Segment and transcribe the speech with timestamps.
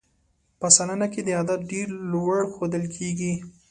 [0.59, 3.33] په سلنه کې دا عدد ډېر لوړ ښودل کېږي.